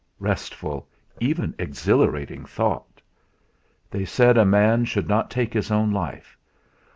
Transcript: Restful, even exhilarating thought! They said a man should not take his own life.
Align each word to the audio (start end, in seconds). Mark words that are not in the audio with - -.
Restful, 0.17 0.87
even 1.19 1.53
exhilarating 1.59 2.43
thought! 2.43 3.03
They 3.91 4.03
said 4.03 4.35
a 4.35 4.45
man 4.45 4.83
should 4.85 5.07
not 5.07 5.29
take 5.29 5.53
his 5.53 5.69
own 5.69 5.91
life. 5.91 6.35